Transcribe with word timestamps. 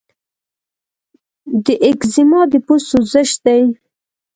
د 1.65 1.67
ایکزیما 1.85 2.41
د 2.51 2.53
پوست 2.65 2.87
سوزش 2.91 3.29
دی. 3.45 3.61